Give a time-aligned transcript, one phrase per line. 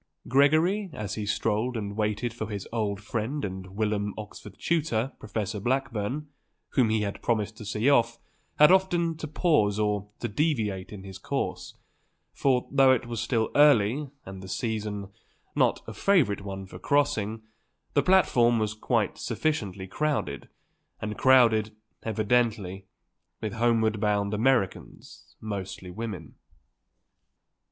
[0.27, 5.59] Gregory, as he strolled and waited for his old friend and whilom Oxford tutor, Professor
[5.59, 6.27] Blackburn,
[6.69, 8.17] whom he had promised to see off,
[8.57, 11.75] had often to pause or to deviate in his course;
[12.33, 15.09] for, though it was still early, and the season
[15.55, 17.43] not a favourite one for crossing,
[17.93, 20.49] the platform was quite sufficiently crowded,
[20.99, 22.87] and crowded, evidently,
[23.39, 26.33] with homeward bound Americans, mostly women.